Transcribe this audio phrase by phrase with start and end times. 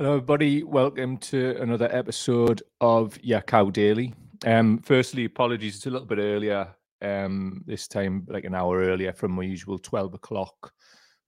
[0.00, 0.62] Hello, everybody.
[0.62, 4.14] Welcome to another episode of Yeah Cow Daily.
[4.46, 6.74] Um, firstly, apologies, it's a little bit earlier.
[7.02, 10.72] Um, this time, like an hour earlier from my usual twelve o'clock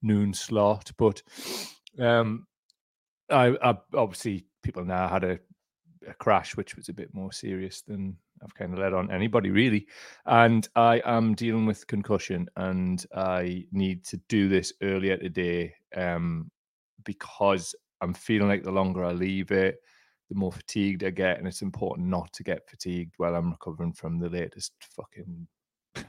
[0.00, 0.91] noon slot.
[0.96, 1.23] But
[2.00, 2.46] um,
[3.29, 5.39] I, I obviously people now had a,
[6.09, 9.50] a crash, which was a bit more serious than I've kind of let on anybody
[9.50, 9.86] really.
[10.25, 16.51] And I am dealing with concussion, and I need to do this earlier today um,
[17.05, 19.80] because I'm feeling like the longer I leave it,
[20.29, 23.92] the more fatigued I get, and it's important not to get fatigued while I'm recovering
[23.92, 25.47] from the latest fucking.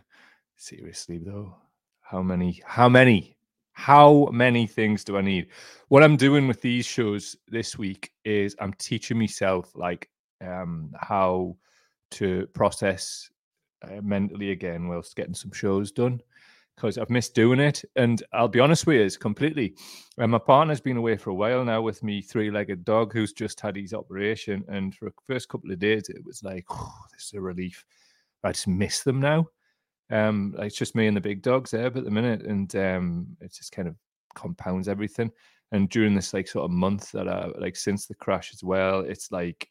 [0.58, 1.56] Seriously though,
[2.02, 2.62] how many?
[2.66, 3.38] How many?
[3.74, 5.48] How many things do I need?
[5.88, 10.10] What I'm doing with these shows this week is I'm teaching myself like
[10.42, 11.58] um, how
[12.12, 13.30] to process
[13.84, 16.22] uh, mentally again whilst getting some shows done
[16.76, 17.84] because I've missed doing it.
[17.96, 19.76] And I'll be honest with you, it's completely.
[20.18, 23.60] And my partner's been away for a while now with me three-legged dog who's just
[23.60, 24.64] had his operation.
[24.68, 27.86] And for the first couple of days, it was like, oh, this is a relief.
[28.44, 29.48] I just miss them now.
[30.10, 33.54] Um, it's just me and the big dogs there at the minute, and um, it
[33.54, 33.96] just kind of
[34.36, 35.32] compounds everything.
[35.72, 39.00] And during this like sort of month that I like since the crash as well,
[39.00, 39.70] it's like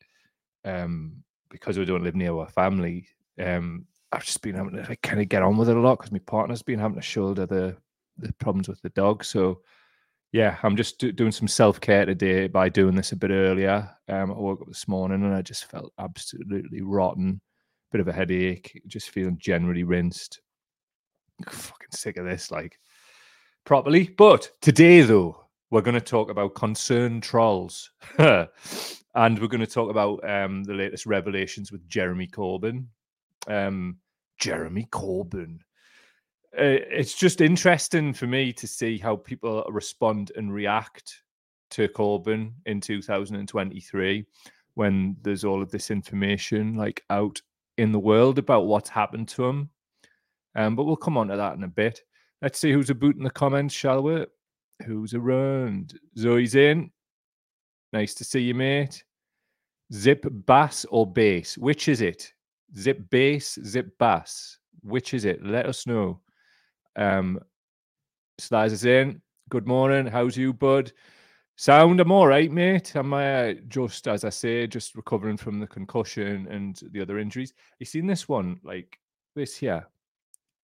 [0.65, 3.07] um because we don't live near our family,
[3.39, 5.99] um, I've just been having to like, kind of get on with it a lot
[5.99, 7.77] because my partner's been having to shoulder the
[8.19, 9.25] the problems with the dog.
[9.25, 9.63] So
[10.33, 13.89] yeah, I'm just do- doing some self care today by doing this a bit earlier.
[14.09, 17.41] Um, I woke up this morning and I just felt absolutely rotten,
[17.91, 20.41] bit of a headache, just feeling generally rinsed.
[21.49, 22.79] Fucking sick of this, like
[23.65, 24.09] properly.
[24.17, 28.49] But today, though, we're going to talk about concerned trolls, and
[29.15, 32.87] we're going to talk about um, the latest revelations with Jeremy Corbyn.
[33.49, 33.99] Um,
[34.43, 35.61] Jeremy Corbyn.
[36.59, 41.23] Uh, it's just interesting for me to see how people respond and react
[41.71, 44.27] to Corbyn in 2023
[44.75, 47.41] when there's all of this information like out
[47.79, 49.71] in the world about what's happened to him.
[50.57, 52.03] Um, but we'll come on to that in a bit.
[52.43, 54.27] Let's see who's a boot in the comments, shall we?
[54.85, 56.01] Who's around?
[56.19, 56.91] Zoe's in.
[57.93, 59.05] Nice to see you, mate.
[59.93, 61.57] Zip bass or bass?
[61.57, 62.33] Which is it?
[62.79, 64.59] Zip bass, zip bass.
[64.83, 65.45] Which is it?
[65.45, 66.21] Let us know.
[66.97, 67.41] Um,
[68.39, 69.21] Slides is in.
[69.49, 70.07] Good morning.
[70.07, 70.93] How's you, bud?
[71.57, 72.95] Sound, I'm all right, mate.
[72.95, 77.53] I'm uh, just, as I say, just recovering from the concussion and the other injuries.
[77.79, 78.99] You seen this one, like
[79.37, 79.87] this here?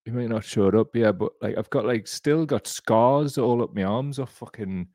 [0.07, 3.37] You might not show it up, yeah, but like I've got like still got scars
[3.37, 4.89] all up my arms off fucking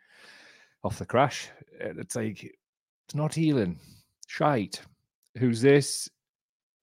[0.83, 1.49] off the crash.
[1.79, 3.79] It's like it's not healing.
[4.27, 4.81] Shite.
[5.37, 6.09] Who's this?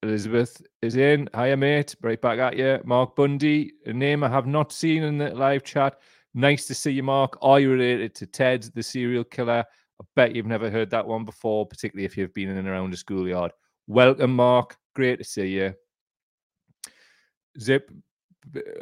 [0.03, 1.29] Elizabeth is in.
[1.35, 1.95] Hiya, mate.
[2.01, 2.79] Right back at you.
[2.83, 5.99] Mark Bundy, a name I have not seen in the live chat.
[6.33, 7.37] Nice to see you, Mark.
[7.41, 9.63] Are you related to Ted, the serial killer?
[10.01, 12.91] I bet you've never heard that one before, particularly if you've been in and around
[12.91, 13.51] the schoolyard.
[13.87, 14.75] Welcome, Mark.
[14.95, 15.73] Great to see you.
[17.59, 17.91] Zip.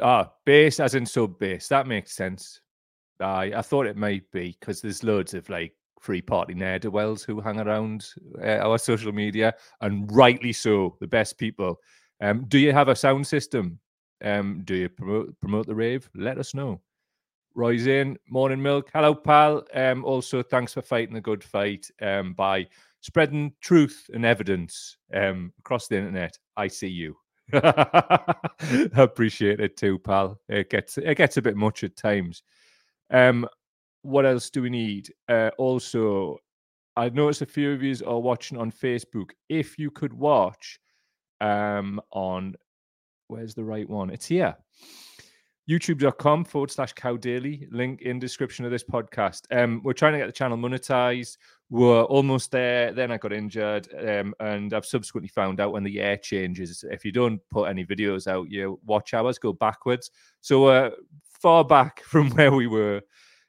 [0.00, 1.68] Ah, base as in sub base.
[1.68, 2.60] That makes sense.
[3.20, 6.90] I I thought it might be because there's loads of like free party ne'er do
[6.90, 8.08] wells who hang around
[8.42, 11.78] uh, our social media, and rightly so, the best people.
[12.20, 13.78] Um, do you have a sound system?
[14.22, 16.10] Um, do you promote promote the rave?
[16.14, 16.80] Let us know.
[17.54, 18.90] Roy's in, morning milk.
[18.92, 19.64] Hello, pal.
[19.74, 22.66] Um, also, thanks for fighting the good fight um, by
[23.00, 26.38] spreading truth and evidence um, across the internet.
[26.56, 27.16] I see you.
[27.52, 28.34] I
[28.94, 30.40] Appreciate it too, pal.
[30.48, 32.42] It gets it gets a bit much at times.
[33.10, 33.48] Um,
[34.02, 35.12] what else do we need?
[35.28, 36.38] Uh, also,
[36.96, 39.30] I noticed a few of you are watching on Facebook.
[39.48, 40.78] If you could watch
[41.40, 42.54] um, on
[43.28, 44.10] where's the right one?
[44.10, 44.56] It's here.
[45.68, 47.68] YouTube.com forward slash cow daily.
[47.70, 49.42] Link in description of this podcast.
[49.52, 51.36] Um, we're trying to get the channel monetized.
[51.68, 52.92] We're almost there.
[52.92, 53.86] Then I got injured.
[53.96, 57.84] Um, and I've subsequently found out when the year changes, if you don't put any
[57.84, 60.10] videos out, your watch hours go backwards.
[60.40, 60.90] So uh
[61.40, 63.02] far back from where we were.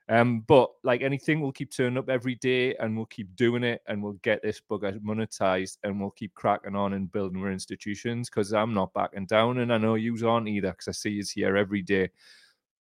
[0.10, 3.82] Um, but like anything, we'll keep turning up every day and we'll keep doing it
[3.88, 8.30] and we'll get this bugger monetized and we'll keep cracking on and building our institutions
[8.30, 11.24] because I'm not backing down and I know you aren't either because I see you
[11.34, 12.10] here every day.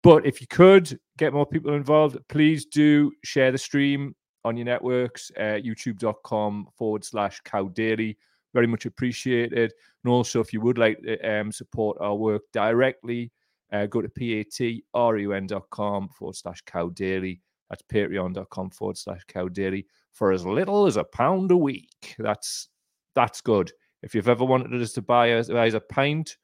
[0.03, 4.65] But if you could get more people involved, please do share the stream on your
[4.65, 8.18] networks, uh, youtube.com forward slash cow daily.
[8.53, 9.71] Very much appreciated.
[10.03, 13.31] And also, if you would like to um, support our work directly,
[13.71, 17.41] uh, go to patreon.com forward slash cow daily.
[17.69, 22.15] That's patreon.com forward slash cow daily for as little as a pound a week.
[22.19, 22.68] That's
[23.15, 23.71] that's good.
[24.03, 26.38] If you've ever wanted us to buy buy a pint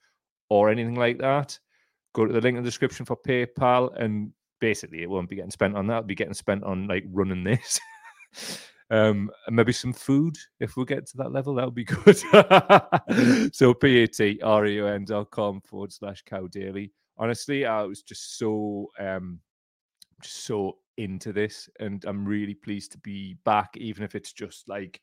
[0.49, 1.59] or anything like that,
[2.13, 3.93] go to the link in the description for PayPal.
[3.99, 4.31] And
[4.61, 5.97] basically, it won't be getting spent on that.
[5.97, 7.79] It'll be getting spent on like running this.
[8.89, 12.17] Um, and maybe some food if we get to that level, that would be good.
[13.53, 16.93] so p-a-t-r-e-o-n dot com forward slash cow daily.
[17.17, 19.39] Honestly, I was just so um
[20.21, 24.67] just so into this, and I'm really pleased to be back, even if it's just
[24.67, 24.99] like,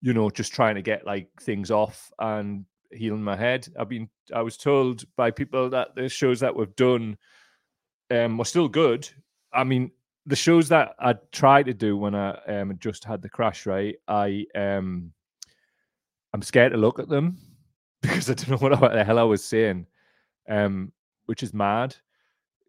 [0.00, 3.68] you know, just trying to get like things off and healing my head.
[3.78, 7.16] I've been I was told by people that the shows that we've done
[8.10, 9.08] um were still good.
[9.52, 9.90] I mean,
[10.26, 13.96] the shows that I tried to do when I um just had the crash, right?
[14.08, 15.12] I um
[16.34, 17.38] I'm scared to look at them
[18.02, 19.86] because I don't know what the hell I was saying.
[20.48, 20.92] Um,
[21.32, 21.96] which is mad.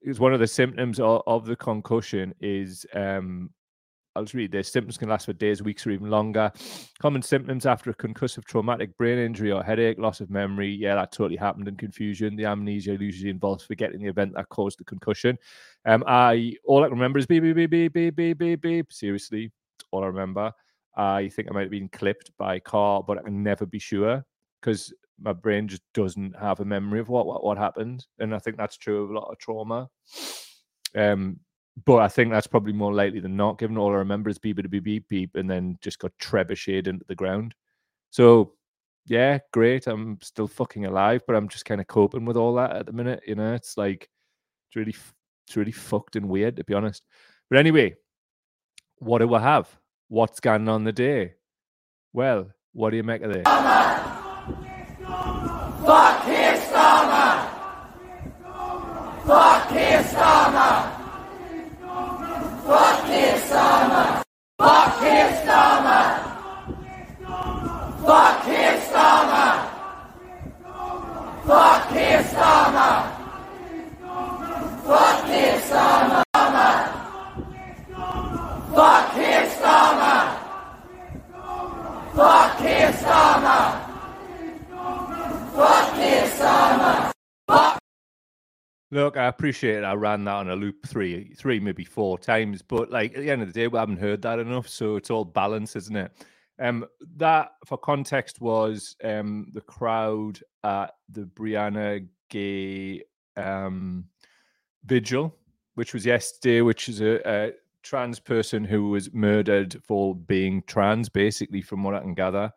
[0.04, 3.50] It's one of the symptoms of, of the concussion is um,
[4.16, 4.72] I'll just read this.
[4.72, 6.50] Symptoms can last for days, weeks, or even longer.
[7.02, 10.70] Common symptoms after a concussive traumatic brain injury or headache, loss of memory.
[10.70, 12.38] Yeah, that totally happened in confusion.
[12.38, 15.38] The amnesia usually involves forgetting the event that caused the concussion.
[15.84, 18.94] Um, I all I can remember is beep, beep, beep, beep, beep, beep, beep, beep.
[18.94, 19.52] Seriously,
[19.92, 20.54] all I remember.
[20.96, 23.80] I think I might have been clipped by a car, but I can never be
[23.80, 24.24] sure
[24.62, 28.40] because my brain just doesn't have a memory of what, what what happened, and I
[28.40, 29.90] think that's true of a lot of trauma.
[30.96, 31.40] Um,
[31.86, 34.58] but I think that's probably more likely than not, given all I remember is beep
[34.58, 37.56] beep beep beep beep, and then just got trebucheted into the ground.
[38.12, 38.54] So
[39.06, 39.88] yeah, great.
[39.88, 42.94] I'm still fucking alive, but I'm just kind of coping with all that at the
[42.94, 43.24] minute.
[43.28, 44.10] You know, it's like
[44.68, 44.96] it's really
[45.48, 47.04] it's really fucked and weird to be honest.
[47.50, 47.96] But anyway,
[48.98, 49.68] what do I have?
[50.08, 51.34] What's going on the day?
[52.14, 53.44] Well, what do you make of this?
[55.86, 57.50] Fuck Keir Starmer!
[59.26, 60.10] Fuck Keir Starmer!
[85.64, 87.12] Fuck Keir Starmer!
[87.48, 87.83] Fuck
[88.94, 89.84] Look, I appreciate it.
[89.84, 93.32] I ran that on a loop three, three, maybe four times, but like at the
[93.32, 96.12] end of the day, we haven't heard that enough, so it's all balance, isn't it?
[96.60, 96.86] Um,
[97.16, 103.02] that for context was um the crowd at the Brianna Ghey
[103.36, 104.06] um
[104.86, 105.36] vigil,
[105.74, 111.10] which was yesterday, which is a, a trans person who was murdered for being trans,
[111.10, 112.52] basically, from what I can gather,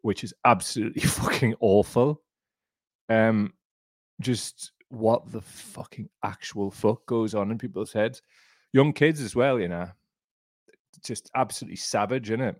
[0.00, 2.22] which is absolutely fucking awful.
[3.08, 3.52] Um,
[4.20, 8.22] just what the fucking actual fuck goes on in people's heads.
[8.72, 9.88] Young kids as well, you know.
[11.04, 12.56] Just absolutely savage, isn't it?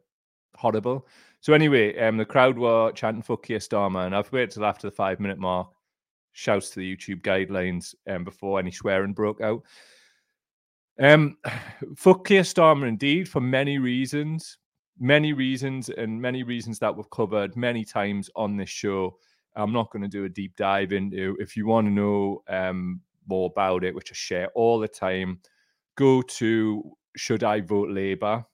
[0.55, 1.07] Horrible.
[1.41, 4.89] So anyway, um, the crowd were chanting "fuck Keir Starmer," and I've waited till after
[4.89, 5.69] the five minute mark.
[6.33, 9.63] Shouts to the YouTube guidelines um, before any swearing broke out.
[10.99, 11.37] Um,
[11.97, 14.59] fuck Keir Starmer indeed for many reasons,
[14.99, 19.17] many reasons, and many reasons that we've covered many times on this show.
[19.57, 21.37] I'm not going to do a deep dive into.
[21.41, 25.41] If you want to know um, more about it, which I share all the time,
[25.97, 28.45] go to Should I Vote Labour?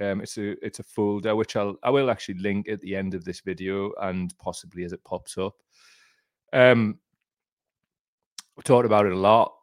[0.00, 3.14] Um, it's a it's a folder which I'll I will actually link at the end
[3.14, 5.54] of this video and possibly as it pops up.
[6.52, 6.98] Um,
[8.56, 9.54] we talked about it a lot.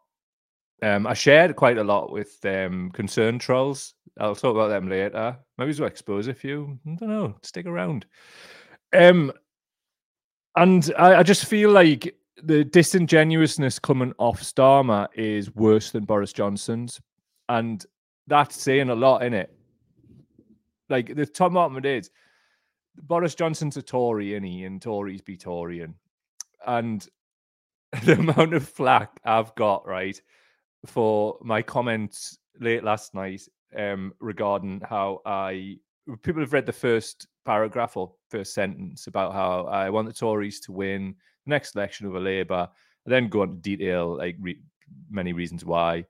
[0.82, 3.94] Um, I shared quite a lot with um, concerned trolls.
[4.20, 5.38] I'll talk about them later.
[5.58, 6.78] Maybe to expose a few.
[6.86, 7.36] I don't know.
[7.42, 8.06] Stick around.
[8.92, 9.32] Um,
[10.56, 16.34] and I, I just feel like the disingenuousness coming off Starmer is worse than Boris
[16.34, 17.02] Johnson's,
[17.50, 17.86] and
[18.28, 19.56] that's saying a lot in it.
[20.90, 22.12] Like the Tom it is,
[22.96, 24.66] Boris Johnson's a Tory, and he?
[24.66, 25.96] And Tories be Torying,
[26.68, 27.08] and
[28.04, 30.20] the amount of flack I've got right
[30.86, 33.42] for my comments late last night
[33.78, 35.78] um, regarding how I
[36.22, 40.60] people have read the first paragraph or first sentence about how I want the Tories
[40.62, 42.68] to win the next election over Labour,
[43.06, 44.62] and then go into detail like re-
[45.10, 46.06] many reasons why.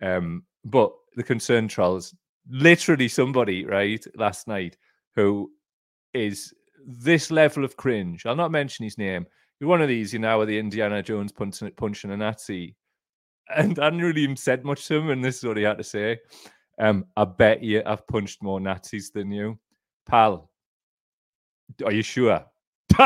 [0.00, 2.14] Um, but the concern trolls,
[2.48, 4.76] literally somebody right last night
[5.14, 5.50] who
[6.14, 6.52] is
[6.84, 8.26] this level of cringe.
[8.26, 9.26] I'll not mention his name.
[9.58, 12.74] He's one of these, you know, where the Indiana Jones punching, punching a Nazi,
[13.54, 15.78] and I hadn't really even said much to him, and this is what he had
[15.78, 16.18] to say.
[16.78, 19.58] Um, I bet you I've punched more Nazis than you,
[20.06, 20.50] pal.
[21.84, 22.44] Are you sure?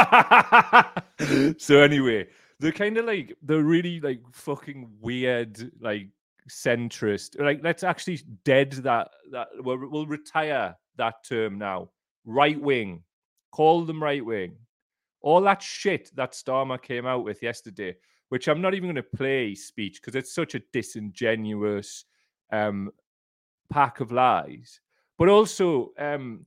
[1.58, 2.26] so anyway,
[2.58, 6.08] the kind of like the really like fucking weird like
[6.50, 7.40] centrist.
[7.40, 11.90] Like let's actually dead that that we'll, we'll retire that term now.
[12.24, 13.02] Right wing,
[13.52, 14.56] call them right wing.
[15.20, 17.96] All that shit that Starmer came out with yesterday,
[18.28, 22.04] which I'm not even going to play speech because it's such a disingenuous
[22.52, 22.90] um
[23.70, 24.80] pack of lies.
[25.18, 26.46] but also um,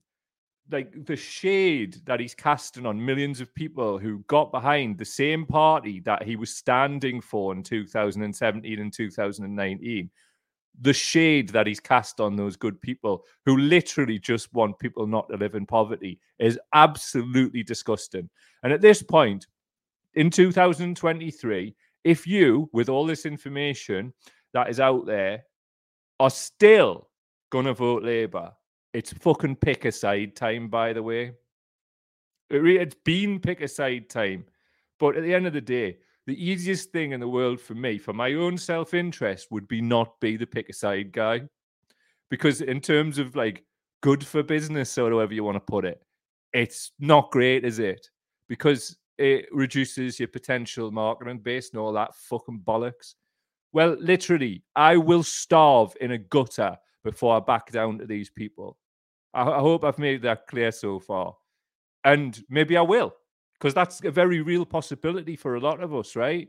[0.72, 5.46] like the shade that he's casting on millions of people who got behind the same
[5.46, 10.10] party that he was standing for in 2017 and 2019
[10.82, 15.28] the shade that he's cast on those good people who literally just want people not
[15.30, 18.30] to live in poverty is absolutely disgusting.
[18.64, 19.48] And at this point
[20.16, 24.14] in 2023 if you with all this information
[24.54, 25.44] that is out there
[26.20, 27.10] are still
[27.50, 28.52] going to vote labor
[28.94, 31.34] it's fucking pick a side time, by the way.
[32.50, 34.46] It re- it's been pick a side time.
[35.00, 37.98] But at the end of the day, the easiest thing in the world for me,
[37.98, 41.42] for my own self interest, would be not be the pick a side guy.
[42.30, 43.64] Because in terms of like
[44.02, 46.02] good for business or however you want to put it,
[46.54, 48.10] it's not great, is it?
[48.48, 53.16] Because it reduces your potential marketing base and all that fucking bollocks.
[53.72, 58.78] Well, literally, I will starve in a gutter before I back down to these people.
[59.34, 61.36] I, I hope I've made that clear so far.
[62.04, 63.14] And maybe I will,
[63.54, 66.48] because that's a very real possibility for a lot of us, right?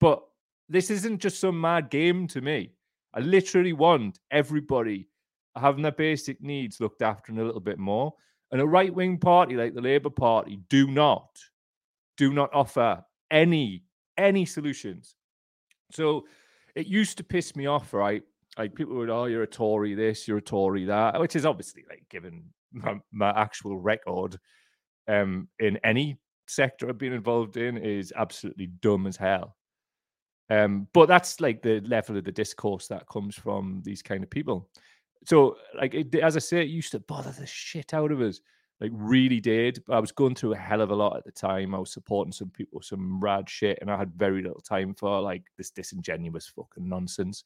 [0.00, 0.22] But
[0.68, 2.72] this isn't just some mad game to me.
[3.14, 5.08] I literally want everybody
[5.56, 8.14] having their basic needs looked after and a little bit more.
[8.52, 11.38] And a right wing party like the Labour Party do not,
[12.16, 13.84] do not offer any
[14.18, 15.16] any solutions.
[15.92, 16.26] So
[16.74, 18.22] it used to piss me off, right?
[18.58, 21.84] Like people would, oh, you're a Tory this, you're a Tory that, which is obviously
[21.88, 24.38] like given my, my actual record
[25.08, 29.56] um, in any sector I've been involved in is absolutely dumb as hell.
[30.50, 34.30] Um, but that's like the level of the discourse that comes from these kind of
[34.30, 34.68] people.
[35.26, 38.40] So, like, it, as I say, it used to bother the shit out of us,
[38.80, 39.80] like, really did.
[39.86, 41.74] But I was going through a hell of a lot at the time.
[41.74, 45.20] I was supporting some people, some rad shit, and I had very little time for
[45.20, 47.44] like this disingenuous fucking nonsense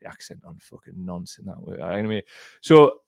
[0.00, 1.80] the accent on fucking nonsense that way.
[1.80, 2.22] Anyway,
[2.60, 3.00] so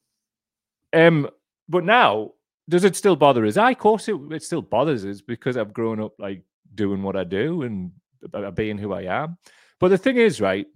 [0.92, 1.28] um,
[1.68, 2.32] but now
[2.68, 3.56] does it still bother us?
[3.56, 6.42] I, of course, it, it still bothers us because I've grown up like
[6.74, 7.92] doing what I do and
[8.54, 9.38] being who I am.
[9.78, 10.66] But the thing is, right?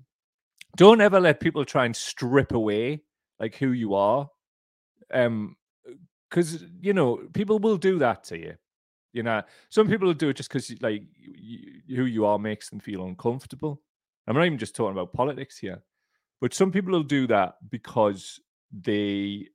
[0.76, 3.02] Don't ever let people try and strip away
[3.40, 4.28] like who you are,
[5.12, 5.56] um,
[6.28, 8.54] because you know people will do that to you.
[9.12, 11.02] You know, some people will do it just because like
[11.88, 13.80] who you are makes them feel uncomfortable.
[14.28, 15.82] I'm not even just talking about politics here.
[16.40, 18.40] But some people will do that because
[18.72, 19.48] they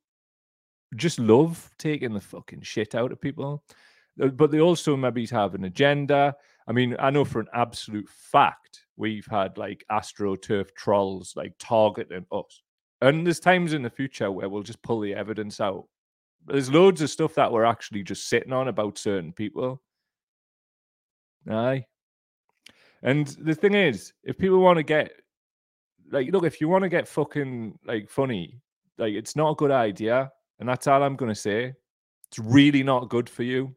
[0.95, 3.63] just love taking the fucking shit out of people.
[4.21, 6.35] Uh, but they also maybe have an agenda.
[6.67, 12.25] I mean, I know for an absolute fact we've had like astroturf trolls like targeting
[12.31, 12.61] us.
[13.01, 15.85] And there's times in the future where we'll just pull the evidence out.
[16.45, 19.81] There's loads of stuff that we're actually just sitting on about certain people.
[21.49, 21.85] Aye.
[23.03, 25.11] And the thing is, if people want to get
[26.11, 28.59] like, look, if you want to get fucking like funny,
[28.97, 31.73] like it's not a good idea, and that's all I'm gonna say.
[32.27, 33.75] It's really not good for you.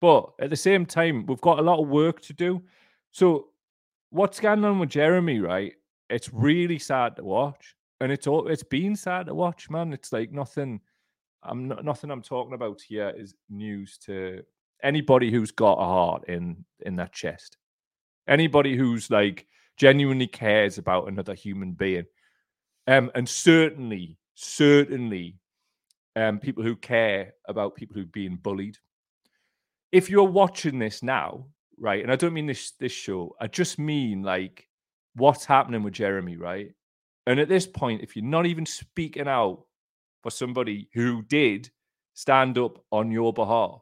[0.00, 2.62] But at the same time, we've got a lot of work to do.
[3.12, 3.48] So
[4.10, 5.72] what's going on with Jeremy, right?
[6.10, 7.74] It's really sad to watch.
[8.00, 9.92] And it's all it's been sad to watch, man.
[9.92, 10.80] It's like nothing
[11.42, 14.42] I'm not nothing I'm talking about here is news to
[14.82, 17.56] anybody who's got a heart in in that chest.
[18.28, 22.06] Anybody who's like genuinely cares about another human being.
[22.86, 25.36] Um, and certainly, certainly,
[26.16, 28.76] um, people who care about people who've been bullied.
[29.92, 31.46] If you're watching this now,
[31.78, 34.68] right, and I don't mean this this show, I just mean like
[35.14, 36.72] what's happening with Jeremy, right?
[37.26, 39.64] And at this point, if you're not even speaking out
[40.22, 41.70] for somebody who did
[42.14, 43.80] stand up on your behalf,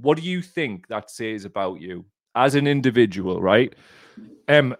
[0.00, 2.04] what do you think that says about you
[2.34, 3.74] as an individual, right?
[4.48, 4.74] Um,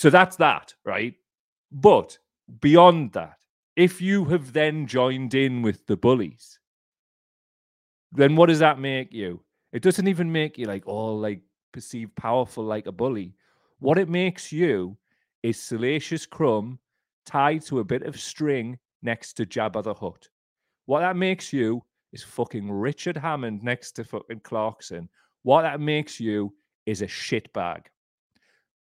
[0.00, 1.12] so that's that, right?
[1.70, 2.16] But
[2.62, 3.36] beyond that,
[3.76, 6.58] if you have then joined in with the bullies,
[8.10, 9.44] then what does that make you?
[9.74, 11.42] It doesn't even make you like all like
[11.74, 13.34] perceived powerful like a bully.
[13.80, 14.96] What it makes you
[15.42, 16.78] is Salacious Crumb
[17.26, 20.30] tied to a bit of string next to Jabba the Hutt.
[20.86, 25.10] What that makes you is fucking Richard Hammond next to fucking Clarkson.
[25.42, 26.54] What that makes you
[26.86, 27.82] is a shitbag.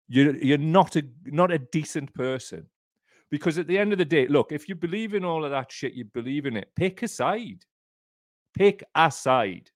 [0.07, 2.67] You're you're not a not a decent person.
[3.31, 5.71] Because at the end of the day, look, if you believe in all of that
[5.71, 6.69] shit, you believe in it.
[6.75, 7.65] Pick a side.
[8.53, 9.71] Pick a side.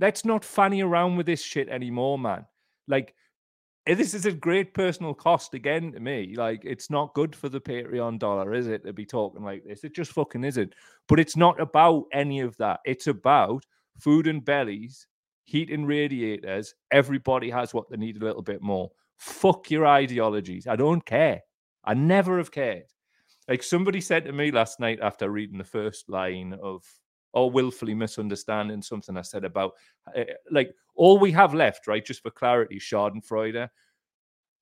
[0.00, 2.46] Let's not fanny around with this shit anymore, man.
[2.88, 3.14] Like,
[3.86, 6.34] eh, this is a great personal cost again to me.
[6.36, 9.84] Like, it's not good for the Patreon dollar, is it, to be talking like this?
[9.84, 10.74] It just fucking isn't.
[11.08, 12.80] But it's not about any of that.
[12.84, 13.66] It's about
[13.98, 15.06] food and bellies
[15.44, 18.90] heating radiators, everybody has what they need a little bit more.
[19.18, 20.66] Fuck your ideologies.
[20.66, 21.42] I don't care.
[21.84, 22.84] I never have cared.
[23.48, 26.84] Like somebody said to me last night after reading the first line of
[27.32, 29.72] or willfully misunderstanding something I said about
[30.16, 32.04] uh, like all we have left, right?
[32.04, 33.68] Just for clarity, Schadenfreude.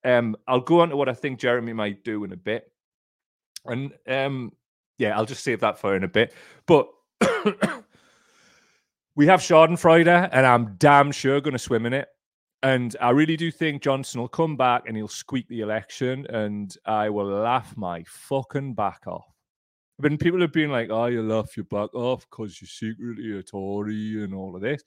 [0.05, 2.71] Um, I'll go on to what I think Jeremy might do in a bit,
[3.67, 4.53] and um,
[4.99, 6.33] yeah, I'll just save that for in a bit.
[6.67, 6.89] But
[9.17, 12.09] we have Schadenfreude, and I'm damn sure going to swim in it.
[12.63, 16.75] And I really do think Johnson will come back and he'll squeak the election, and
[16.85, 19.27] I will laugh my fucking back off.
[19.97, 23.43] When people have been like, "Oh, you laugh your back off because you're secretly a
[23.43, 24.83] Tory and all of this,"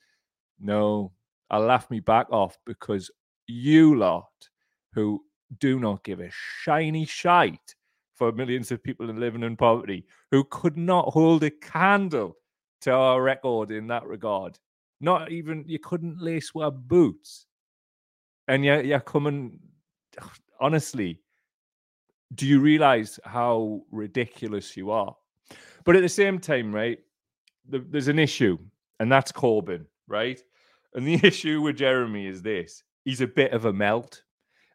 [0.60, 1.12] no,
[1.50, 3.10] I laugh me back off because
[3.46, 4.48] you lot
[4.92, 5.24] who
[5.58, 7.74] do not give a shiny shite
[8.14, 12.36] for millions of people living in poverty who could not hold a candle
[12.84, 14.58] to our record in that regard.
[15.00, 17.46] Not even you couldn't lace wear boots.
[18.46, 19.58] And you're, you're coming
[20.60, 21.20] honestly
[22.36, 25.14] do you realize how ridiculous you are?
[25.84, 26.98] But at the same time right
[27.68, 28.58] the, there's an issue
[29.00, 30.42] and that's corbyn right?
[30.94, 34.22] And the issue with jeremy is this he's a bit of a melt.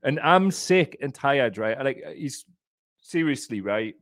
[0.03, 1.77] And i'm sick and tired right?
[1.83, 2.45] Like uh, he's
[3.01, 3.95] seriously right?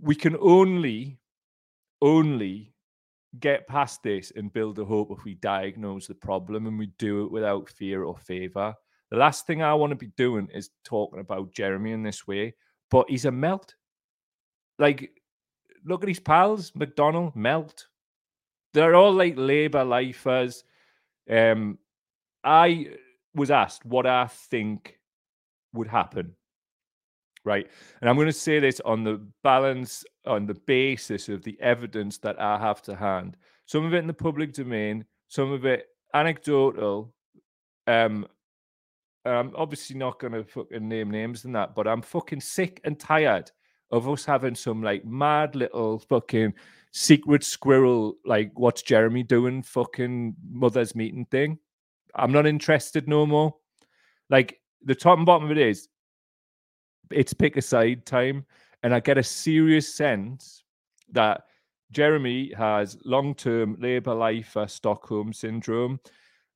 [0.00, 1.18] We can only
[2.02, 2.74] only
[3.40, 7.24] get past this and build a hope if we diagnose the problem and we do
[7.24, 8.74] it without fear or favor.
[9.10, 12.54] The last thing I want to be doing is talking about Jeremy in this way,
[12.90, 13.74] but he's a melt.
[14.78, 15.10] Like,
[15.84, 17.86] look at his pals, McDonnell, melt.
[18.72, 20.64] They're all like Labour lifers.
[21.30, 21.78] Um,
[22.42, 22.88] I
[23.34, 24.98] was asked what I think
[25.72, 26.34] would happen
[27.44, 27.68] right?
[28.00, 32.18] And I'm going to say this on the balance, on the basis of the evidence
[32.18, 33.36] that I have to hand.
[33.66, 37.12] Some of it in the public domain, some of it anecdotal.
[37.86, 38.26] Um,
[39.24, 42.98] I'm obviously not going to fucking name names and that, but I'm fucking sick and
[42.98, 43.50] tired
[43.90, 46.54] of us having some like mad little fucking
[46.92, 51.58] secret squirrel, like what's Jeremy doing fucking mother's meeting thing.
[52.14, 53.54] I'm not interested no more.
[54.30, 55.88] Like the top and bottom of it is
[57.10, 58.44] it's pick a side time.
[58.82, 60.62] And I get a serious sense
[61.10, 61.44] that
[61.90, 66.00] Jeremy has long term Labour lifer Stockholm syndrome.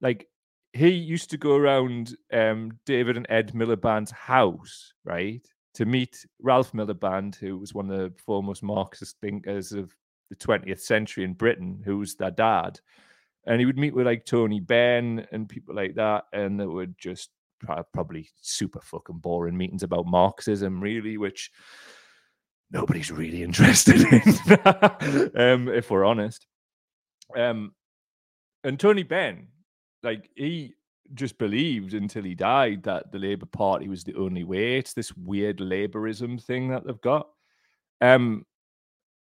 [0.00, 0.28] Like
[0.72, 6.72] he used to go around um, David and Ed Miliband's house, right, to meet Ralph
[6.72, 9.94] Miliband, who was one of the foremost Marxist thinkers of
[10.28, 12.78] the 20th century in Britain, who was their dad.
[13.46, 16.98] And he would meet with like Tony Benn and people like that, and they would
[16.98, 17.30] just
[17.60, 21.50] probably super fucking boring meetings about Marxism, really, which
[22.70, 26.46] nobody's really interested in, um, if we're honest.
[27.36, 27.72] Um,
[28.64, 29.48] and Tony Benn,
[30.02, 30.74] like he
[31.14, 34.76] just believed until he died that the Labour Party was the only way.
[34.76, 37.28] It's this weird Labourism thing that they've got.
[38.00, 38.44] Um,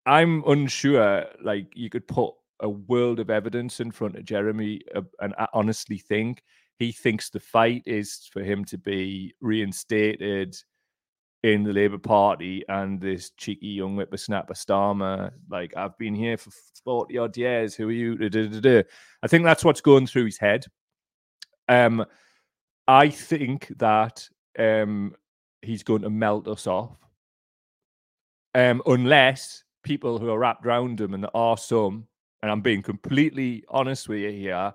[0.04, 1.26] I'm unsure.
[1.42, 5.46] Like you could put a world of evidence in front of Jeremy, uh, and I
[5.52, 6.42] honestly think
[6.78, 10.56] he thinks the fight is for him to be reinstated
[11.42, 15.30] in the Labour Party and this cheeky young whippersnapper Starmer.
[15.48, 16.50] Like, I've been here for
[16.84, 17.74] 40 odd years.
[17.74, 18.16] Who are you?
[18.16, 18.82] Da, da, da,
[19.22, 20.66] I think that's what's going through his head.
[21.68, 22.04] Um,
[22.88, 25.14] I think that um,
[25.62, 26.96] he's going to melt us off.
[28.54, 32.06] Um, unless people who are wrapped around him, and there are some,
[32.42, 34.74] and I'm being completely honest with you here,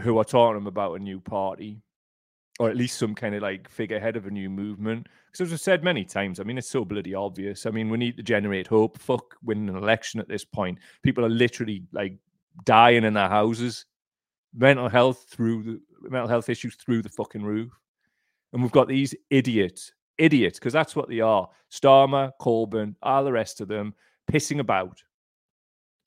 [0.00, 1.80] who are talking about a new party
[2.58, 5.06] or at least some kind of like figurehead of a new movement.
[5.26, 7.66] Because as I've said many times, I mean, it's so bloody obvious.
[7.66, 8.98] I mean, we need to generate hope.
[8.98, 10.78] Fuck winning an election at this point.
[11.02, 12.16] People are literally like
[12.64, 13.86] dying in their houses.
[14.54, 17.70] Mental health through the mental health issues through the fucking roof.
[18.52, 21.48] And we've got these idiots, idiots, because that's what they are.
[21.70, 23.94] Starmer, Corbyn, all the rest of them
[24.30, 25.02] pissing about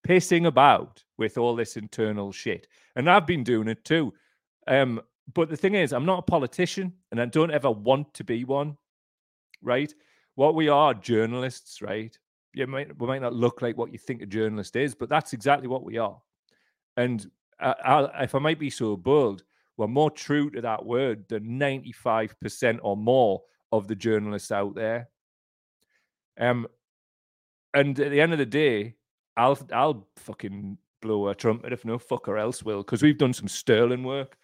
[0.07, 2.67] pissing about with all this internal shit.
[2.95, 4.13] And I've been doing it too.
[4.67, 5.01] Um,
[5.33, 8.43] but the thing is, I'm not a politician and I don't ever want to be
[8.43, 8.77] one,
[9.61, 9.93] right?
[10.35, 12.17] What we are journalists, right?
[12.53, 15.33] You might, we might not look like what you think a journalist is, but that's
[15.33, 16.19] exactly what we are.
[16.97, 19.43] And I, I, if I might be so bold,
[19.77, 25.09] we're more true to that word than 95% or more of the journalists out there.
[26.39, 26.67] Um,
[27.73, 28.95] and at the end of the day,
[29.37, 33.47] I'll I'll fucking blow a trumpet if no fucker else will, because we've done some
[33.47, 34.37] sterling work.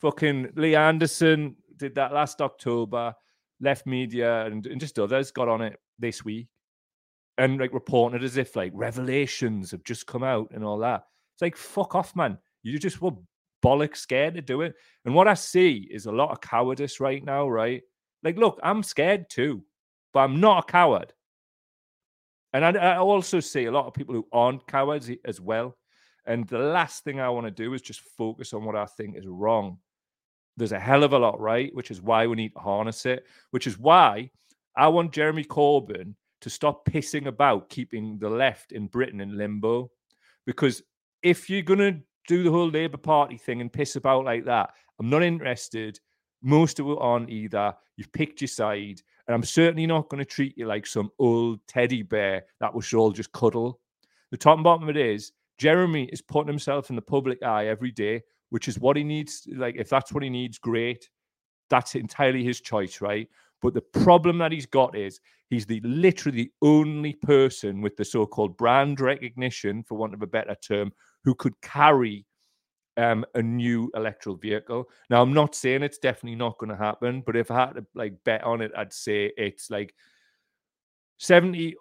[0.00, 3.14] Fucking Lee Anderson did that last October,
[3.60, 6.48] left media and, and just others got on it this week
[7.38, 11.04] and like reporting it as if like revelations have just come out and all that.
[11.34, 12.38] It's like fuck off, man.
[12.62, 13.12] You just were
[13.64, 14.74] bollock scared to do it.
[15.04, 17.82] And what I see is a lot of cowardice right now, right?
[18.22, 19.64] Like, look, I'm scared too.
[20.12, 21.12] but I'm not a coward.
[22.52, 25.76] And I, I also see a lot of people who aren't cowards as well.
[26.26, 29.16] And the last thing I want to do is just focus on what I think
[29.16, 29.78] is wrong.
[30.56, 33.24] There's a hell of a lot right, which is why we need to harness it,
[33.50, 34.30] which is why
[34.76, 39.90] I want Jeremy Corbyn to stop pissing about keeping the left in Britain in limbo.
[40.44, 40.82] Because
[41.22, 44.70] if you're going to do the whole Labour Party thing and piss about like that,
[45.00, 45.98] I'm not interested.
[46.42, 47.74] Most of it aren't either.
[47.96, 49.00] You've picked your side.
[49.26, 52.82] And I'm certainly not going to treat you like some old teddy bear that we
[52.82, 53.80] should all just cuddle.
[54.30, 57.66] The top and bottom of it is Jeremy is putting himself in the public eye
[57.66, 59.46] every day, which is what he needs.
[59.54, 61.08] Like, if that's what he needs, great.
[61.70, 63.28] That's entirely his choice, right?
[63.60, 68.04] But the problem that he's got is he's the literally the only person with the
[68.04, 72.26] so-called brand recognition, for want of a better term, who could carry
[72.96, 74.88] um, a new electoral vehicle.
[75.10, 77.86] Now, I'm not saying it's definitely not going to happen, but if I had to
[77.94, 79.94] like bet on it, I'd say it's like
[81.18, 81.76] 70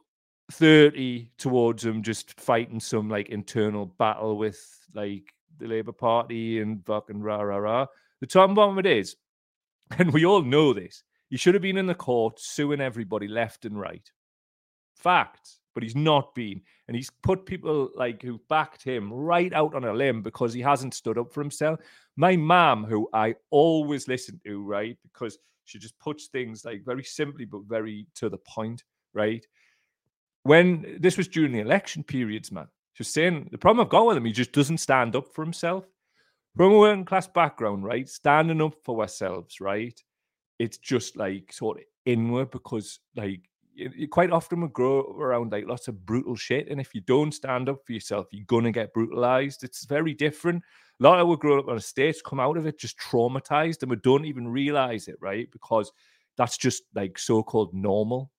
[0.52, 4.60] 30 towards them just fighting some like internal battle with
[4.94, 7.86] like the Labour Party and fucking rah rah rah.
[8.20, 9.16] The top bottom it is,
[9.98, 13.66] and we all know this, he should have been in the court suing everybody left
[13.66, 14.10] and right.
[14.96, 16.62] Facts but he's not been.
[16.88, 20.62] And he's put people like who backed him right out on a limb because he
[20.62, 21.80] hasn't stood up for himself.
[22.16, 27.04] My mom, who I always listen to, right, because she just puts things like very
[27.04, 29.46] simply but very to the point, right?
[30.44, 34.08] When this was during the election periods, man, she was saying the problem I've got
[34.08, 35.86] with him, he just doesn't stand up for himself.
[36.58, 38.10] From a working class background, right?
[38.10, 39.98] Standing up for ourselves, right?
[40.60, 45.68] It's just like sort of inward because like you, quite often we grow around like
[45.68, 46.70] lots of brutal shit.
[46.70, 49.64] And if you don't stand up for yourself, you're gonna get brutalized.
[49.64, 50.64] It's very different.
[51.00, 53.90] A lot of we grow up on estates come out of it just traumatized and
[53.90, 55.50] we don't even realize it, right?
[55.52, 55.92] Because
[56.38, 58.32] that's just like so-called normal.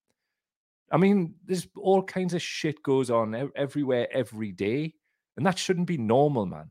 [0.90, 4.95] I mean, there's all kinds of shit goes on everywhere every day,
[5.37, 6.71] and that shouldn't be normal, man.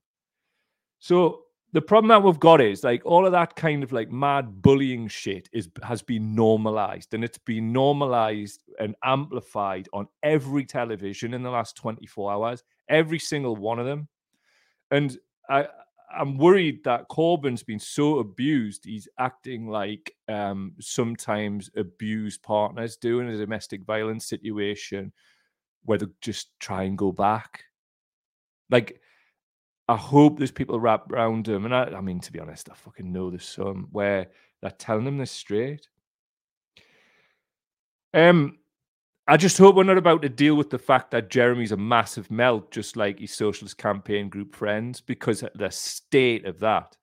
[1.00, 4.62] So the problem that we've got is like all of that kind of like mad
[4.62, 11.34] bullying shit is has been normalized and it's been normalized and amplified on every television
[11.34, 14.08] in the last 24 hours every single one of them.
[14.92, 15.18] And
[15.50, 15.68] i
[16.14, 23.22] i'm worried that corbyn's been so abused he's acting like um sometimes abused partners do
[23.22, 25.14] in a domestic violence situation
[25.84, 27.66] where they just try and go back.
[28.70, 29.01] Like
[29.92, 31.66] I hope there's people wrapped around him.
[31.66, 34.28] And I, I mean, to be honest, I fucking know there's some where
[34.62, 35.86] they're telling him this straight.
[38.14, 38.60] Um,
[39.28, 42.32] I just hope we're not about to deal with the fact that Jeremy's a massive
[42.32, 46.96] melt, just like his socialist campaign group friends, because the state of that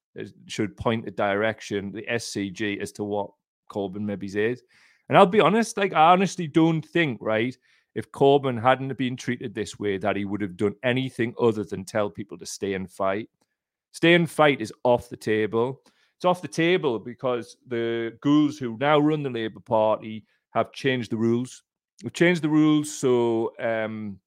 [0.47, 3.33] should point the direction, the SCG, as to what
[3.71, 4.63] Corbyn maybe is.
[5.11, 7.55] And I'll be honest, like I honestly don't think, right,
[7.99, 11.85] if Corbyn hadn't been treated this way, that he would have done anything other than
[11.85, 13.29] tell people to stay and fight.
[13.91, 15.83] Stay and fight is off the table.
[16.15, 21.11] It's off the table because the ghouls who now run the Labour Party have changed
[21.11, 21.65] the rules.
[22.05, 24.21] We've changed the rules so um,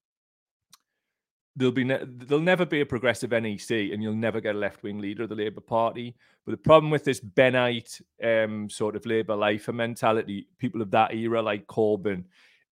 [1.56, 4.82] there'll be ne- there'll never be a progressive NEC, and you'll never get a left
[4.82, 6.14] wing leader of the Labour Party.
[6.44, 11.14] But the problem with this Bennite um, sort of Labour lifer mentality, people of that
[11.14, 12.24] era like Corbyn,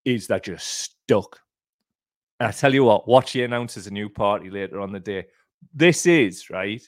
[0.05, 1.39] is that you're stuck.
[2.39, 5.25] And I tell you what, watch he announces a new party later on the day.
[5.73, 6.81] This is right.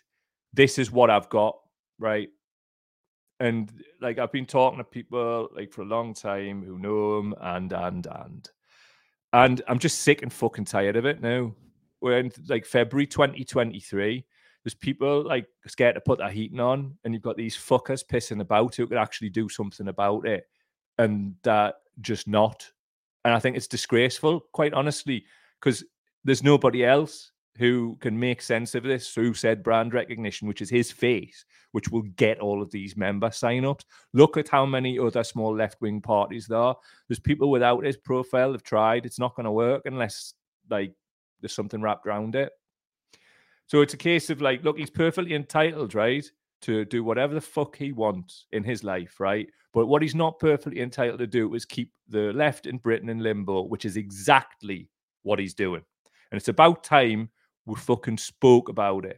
[0.54, 1.58] This is what I've got
[2.00, 2.30] right.
[3.40, 3.72] And
[4.02, 7.72] like I've been talking to people like for a long time who know him and
[7.72, 8.50] and and
[9.34, 11.54] and I'm just sick and fucking tired of it now.
[12.02, 14.26] We're in like February 2023.
[14.64, 18.42] There's people like scared to put their heating on, and you've got these fuckers pissing
[18.42, 20.48] about who could actually do something about it,
[20.98, 22.72] and that just not.
[23.26, 25.26] And I think it's disgraceful, quite honestly,
[25.60, 25.84] because
[26.24, 30.70] there's nobody else who can make sense of this through said brand recognition, which is
[30.70, 33.86] his face, which will get all of these member sign-ups.
[34.14, 36.76] Look at how many other small left-wing parties there are.
[37.08, 39.06] There's people without his profile have tried.
[39.06, 40.34] It's not going to work unless
[40.70, 40.94] like
[41.42, 42.52] there's something wrapped around it.
[43.68, 46.26] So it's a case of like, look, he's perfectly entitled, right,
[46.62, 49.48] to do whatever the fuck he wants in his life, right?
[49.74, 53.20] But what he's not perfectly entitled to do is keep the left in Britain in
[53.20, 54.88] limbo, which is exactly
[55.24, 55.82] what he's doing.
[56.32, 57.30] And it's about time
[57.66, 59.18] we fucking spoke about it.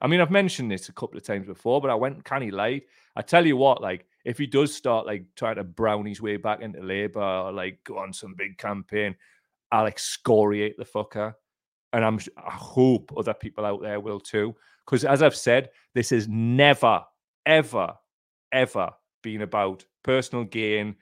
[0.00, 2.84] I mean, I've mentioned this a couple of times before, but I went canny light.
[3.16, 6.36] I tell you what, like, if he does start like trying to brown his way
[6.36, 9.16] back into Labour or like go on some big campaign,
[9.72, 11.34] I'll excoriate the fucker.
[11.92, 14.54] And I'm I hope other people out there will too.
[14.86, 17.02] Because as I've said, this is never,
[17.46, 17.94] ever,
[18.52, 18.90] ever
[19.22, 20.96] been about personal gain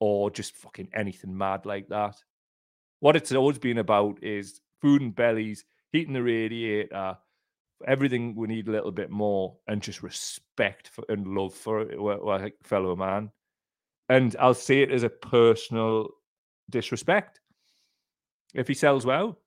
[0.00, 2.16] or just fucking anything mad like that.
[3.00, 7.16] What it's always been about is food and bellies, heating the radiator,
[7.86, 12.50] everything we need a little bit more, and just respect for, and love for a
[12.62, 13.30] fellow man.
[14.08, 16.08] And I'll say it as a personal
[16.70, 17.40] disrespect.
[18.54, 19.38] If he sells well,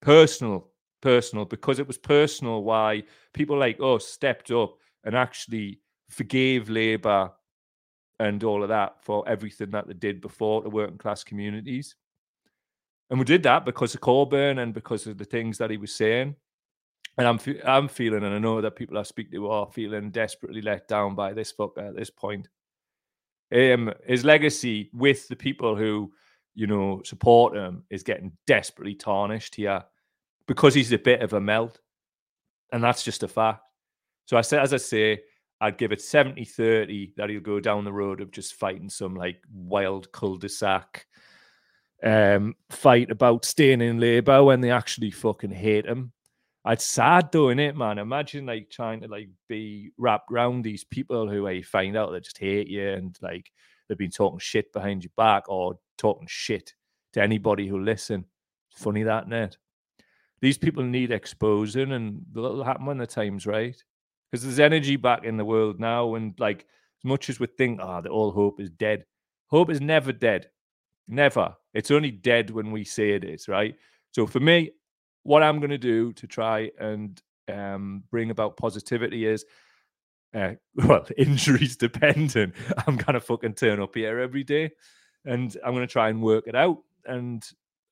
[0.00, 0.70] personal,
[1.02, 3.02] personal, because it was personal why
[3.34, 7.30] people like us stepped up and actually forgave Labour
[8.20, 11.94] and all of that for everything that they did before to working class communities.
[13.10, 15.94] And we did that because of Corbyn and because of the things that he was
[15.94, 16.34] saying.
[17.16, 20.62] And I'm I'm feeling, and I know that people I speak to are feeling desperately
[20.62, 22.48] let down by this fucker at this point.
[23.52, 26.12] Um, his legacy with the people who,
[26.54, 29.82] you know, support him is getting desperately tarnished here
[30.46, 31.80] because he's a bit of a melt.
[32.72, 33.62] And that's just a fact.
[34.26, 35.22] So I said, as I say,
[35.60, 39.14] I'd give it 70 30 that he'll go down the road of just fighting some
[39.14, 41.06] like wild cul de sac
[42.02, 46.12] um, fight about staying in Labour when they actually fucking hate him.
[46.66, 47.98] It's sad doing it, man.
[47.98, 52.20] Imagine like trying to like be wrapped around these people who I find out they
[52.20, 53.50] just hate you and like
[53.88, 56.74] they've been talking shit behind your back or talking shit
[57.14, 58.24] to anybody who listen.
[58.74, 59.56] Funny that net.
[60.40, 63.82] These people need exposing and that'll happen when the time's right.
[64.30, 66.66] Because there's energy back in the world now, and like
[67.00, 69.04] as much as we think, ah, oh, that all hope is dead.
[69.46, 70.50] Hope is never dead.
[71.06, 71.56] Never.
[71.72, 73.74] It's only dead when we say it is, right?
[74.10, 74.72] So for me,
[75.22, 77.20] what I'm going to do to try and
[77.52, 79.44] um, bring about positivity is,
[80.34, 82.54] uh, well, injuries dependent.
[82.86, 84.70] I'm going to fucking turn up here every day
[85.24, 86.78] and I'm going to try and work it out.
[87.06, 87.42] And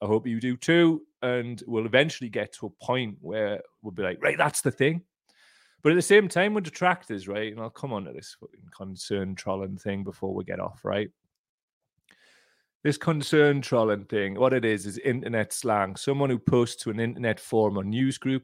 [0.03, 1.03] I hope you do too.
[1.23, 5.03] And we'll eventually get to a point where we'll be like, right, that's the thing.
[5.87, 7.53] But at the same time, with detractors, right?
[7.53, 11.09] And I'll come on to this fucking concern trolling thing before we get off, right?
[12.83, 15.95] this concern trolling thing, what it is, is internet slang.
[15.95, 18.43] Someone who posts to an internet forum or news group,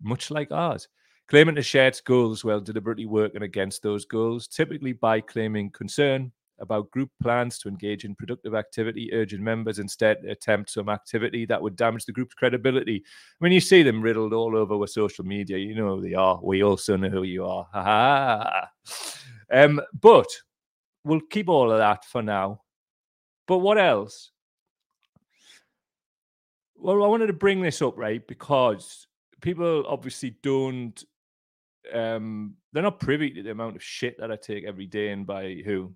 [0.00, 0.86] much like ours,
[1.26, 6.30] claiming to share its goals while deliberately working against those goals, typically by claiming concern
[6.60, 11.44] about group plans to engage in productive activity, urging members instead to attempt some activity
[11.46, 13.04] that would damage the group's credibility.
[13.38, 16.38] When you see them riddled all over with social media, you know who they are.
[16.42, 18.68] We also know who you are.
[19.52, 20.26] Um, but
[21.04, 22.60] we'll keep all of that for now
[23.46, 24.30] but what else?
[26.76, 28.26] Well, I wanted to bring this up, right?
[28.26, 29.06] Because
[29.40, 31.02] people obviously don't
[31.92, 35.26] um they're not privy to the amount of shit that I take every day and
[35.26, 35.92] by who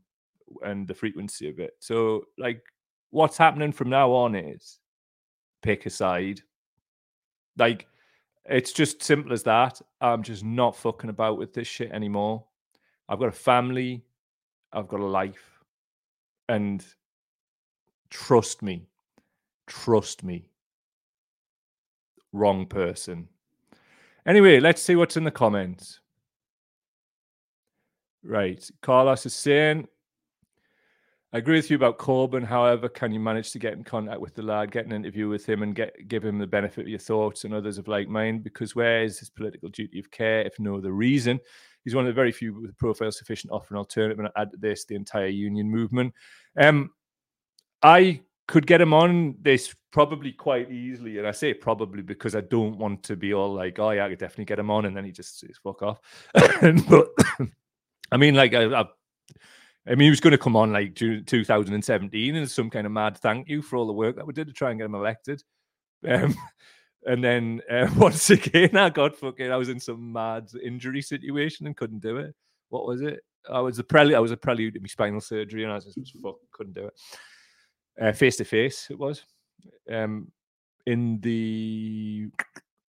[0.64, 1.72] and the frequency of it.
[1.78, 2.62] So like
[3.10, 4.78] what's happening from now on is
[5.62, 6.40] pick a side.
[7.56, 7.86] Like
[8.44, 9.80] it's just simple as that.
[10.00, 12.44] I'm just not fucking about with this shit anymore.
[13.08, 14.04] I've got a family,
[14.72, 15.60] I've got a life.
[16.48, 16.84] And
[18.10, 18.86] Trust me.
[19.66, 20.46] Trust me.
[22.32, 23.28] Wrong person.
[24.26, 26.00] Anyway, let's see what's in the comments.
[28.22, 28.68] Right.
[28.82, 29.88] Carlos is saying,
[31.32, 32.44] I agree with you about Corbyn.
[32.44, 35.46] However, can you manage to get in contact with the lad, get an interview with
[35.46, 38.42] him, and get give him the benefit of your thoughts and others of like mind?
[38.42, 41.38] Because where is his political duty of care, if no other reason?
[41.84, 44.56] He's one of the very few with profile sufficient offer an alternative, and add to
[44.56, 46.14] this the entire union movement.
[46.58, 46.90] Um,
[47.82, 51.18] I could get him on this probably quite easily.
[51.18, 54.08] And I say probably because I don't want to be all like, oh, yeah, I
[54.08, 54.86] could definitely get him on.
[54.86, 56.00] And then he just says, fuck off.
[56.32, 57.08] but
[58.12, 58.84] I mean, like, I, I,
[59.88, 63.16] I mean, he was going to come on like 2017 and some kind of mad
[63.16, 65.42] thank you for all the work that we did to try and get him elected.
[66.06, 66.36] Um,
[67.06, 71.66] and then uh, once again, I got fucking, I was in some mad injury situation
[71.66, 72.34] and couldn't do it.
[72.68, 73.20] What was it?
[73.50, 74.14] I was a prelude.
[74.14, 76.92] I was a prelude to my spinal surgery, and I just fuck, couldn't do it
[78.14, 78.88] face to face.
[78.90, 79.24] It was
[79.90, 80.30] um,
[80.86, 82.28] in the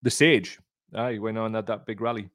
[0.01, 0.59] the Sage.
[0.91, 2.29] He went on had that big rally,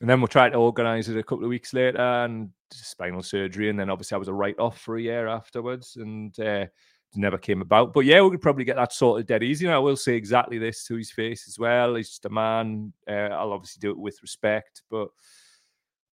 [0.00, 3.70] and then we tried to organise it a couple of weeks later, and spinal surgery,
[3.70, 6.66] and then obviously I was a write off for a year afterwards, and uh,
[7.14, 7.92] never came about.
[7.92, 9.66] But yeah, we could probably get that sorted dead easy.
[9.66, 11.94] And I will say exactly this to his face as well.
[11.94, 12.92] He's just a man.
[13.08, 15.08] Uh, I'll obviously do it with respect, but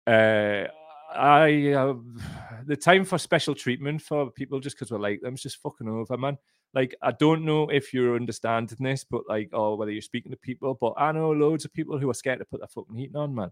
[0.08, 0.68] uh,
[1.15, 1.94] I uh,
[2.65, 5.88] the time for special treatment for people just because we're like them is just fucking
[5.88, 6.38] over, man.
[6.74, 10.38] Like I don't know if you're understanding this, but like, or whether you're speaking to
[10.38, 13.16] people, but I know loads of people who are scared to put their fucking heating
[13.16, 13.52] on, man.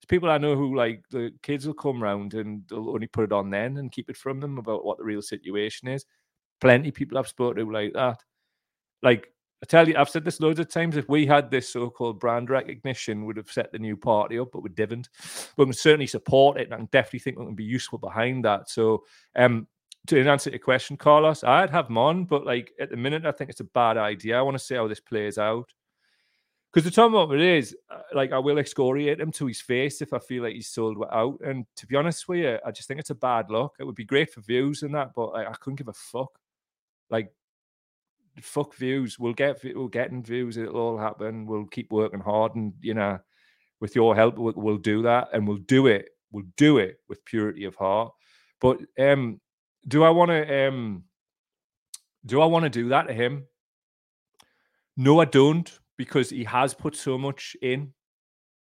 [0.00, 3.24] There's people I know who like the kids will come round and they'll only put
[3.24, 6.04] it on then and keep it from them about what the real situation is.
[6.60, 8.22] Plenty people I've spoken to like that.
[9.02, 9.28] Like
[9.64, 10.94] I tell you, I've said this loads of times.
[10.94, 14.62] If we had this so-called brand recognition, would have set the new party up, but
[14.62, 15.08] we didn't.
[15.56, 18.68] But we certainly support it, and I definitely think we can be useful behind that.
[18.68, 19.04] So,
[19.36, 19.66] um,
[20.06, 23.32] to answer your question, Carlos, I'd have him on, but like at the minute, I
[23.32, 24.38] think it's a bad idea.
[24.38, 25.72] I want to see how this plays out.
[26.72, 30.02] Because the time of it is, uh, like, I will excoriate him to his face
[30.02, 31.38] if I feel like he's sold out.
[31.40, 33.76] And to be honest with you, I just think it's a bad look.
[33.78, 36.36] It would be great for views and that, but like, I couldn't give a fuck.
[37.10, 37.32] Like,
[38.40, 39.18] fuck views.
[39.18, 40.56] We'll get we'll get in views.
[40.56, 41.46] It'll all happen.
[41.46, 43.18] We'll keep working hard, and you know,
[43.80, 46.08] with your help, we'll, we'll do that, and we'll do it.
[46.32, 48.12] We'll do it with purity of heart.
[48.60, 49.40] But um,
[49.86, 51.04] do I want to um,
[52.24, 53.46] do I want to do that to him?
[54.96, 57.92] No, I don't, because he has put so much in.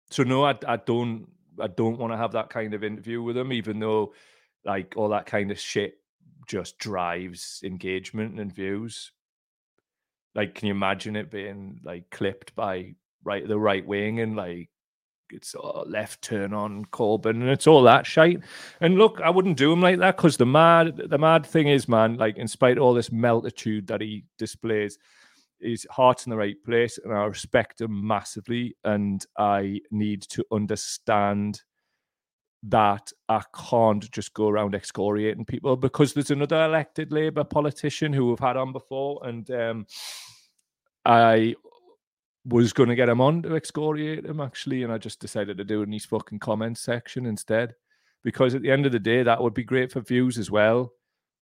[0.10, 1.28] So no, I, I don't.
[1.60, 4.13] I don't want to have that kind of interview with him, even though,
[4.63, 5.96] like, all that kind of shit
[6.48, 9.12] just drives engagement and views.
[10.36, 12.93] Like, can you imagine it being like clipped by
[13.24, 14.70] right the right wing and like
[15.32, 18.42] it's a left turn on Corbyn and it's all that shite.
[18.82, 21.88] And look, I wouldn't do him like that because the mad the mad thing is,
[21.88, 24.98] man, like in spite of all this meltitude that he displays,
[25.60, 28.76] his heart's in the right place, and I respect him massively.
[28.84, 31.62] And I need to understand
[32.63, 38.30] that I can't just go around excoriating people because there's another elected Labour politician who
[38.30, 39.86] we've had on before, and um,
[41.06, 41.56] I
[42.47, 45.63] was going to get him on to excoriate him actually, and I just decided to
[45.63, 47.75] do it in his fucking comments section instead
[48.23, 50.93] because at the end of the day, that would be great for views as well.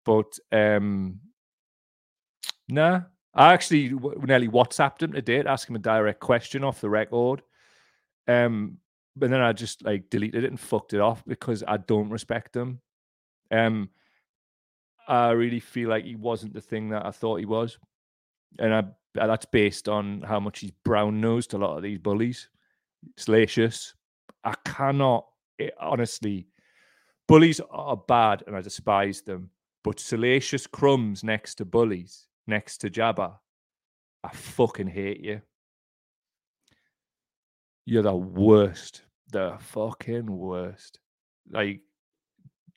[0.04, 1.20] But um,
[2.68, 3.02] nah,
[3.34, 7.42] I actually nearly WhatsApped him today to ask him a direct question off the record.
[8.28, 8.78] Um,
[9.16, 12.56] but then I just like deleted it and fucked it off because I don't respect
[12.56, 12.82] him.
[13.52, 13.90] Um,
[15.08, 17.78] I really feel like he wasn't the thing that I thought he was,
[18.58, 18.84] and I
[19.16, 22.50] that's based on how much he's brown nosed a lot of these bullies.
[23.18, 23.94] Salacious.
[24.44, 25.26] I cannot
[25.58, 26.48] it, eh, honestly.
[27.28, 29.50] Bullies are bad, and I despise them.
[29.84, 33.36] But salacious crumbs next to bullies, next to Jabba,
[34.24, 35.42] I fucking hate you.
[37.86, 41.00] You're the worst the fucking worst.
[41.50, 41.82] Like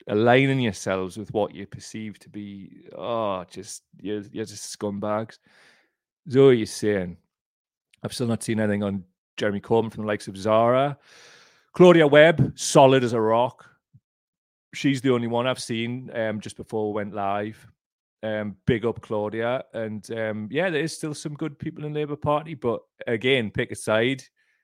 [0.08, 5.38] aligning yourselves with what you perceive to be, oh, just you're, you're just scumbags.
[6.28, 7.16] So you're saying,
[8.02, 9.04] I've still not seen anything on
[9.36, 10.98] Jeremy Corbyn from the likes of Zara.
[11.72, 13.64] Claudia Webbe, solid as a rock.
[14.74, 17.66] She's the only one I've seen um, just before we went live.
[18.22, 19.64] Um, big up Claudia.
[19.72, 23.72] And um, yeah, there is still some good people in Labour Party, but again, pick
[23.72, 24.22] a side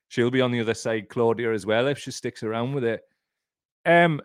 [0.08, 3.02] she'll be on the other side, Claudia, as well, if she sticks around with it.
[3.84, 4.20] Um,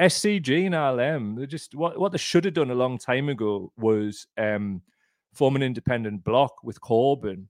[0.00, 3.72] SCG and LM, they just what, what they should have done a long time ago
[3.76, 4.82] was um,
[5.34, 7.46] form an independent block with Corbyn,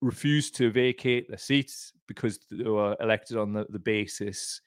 [0.00, 4.60] refused to vacate the seats because they were elected on the, the basis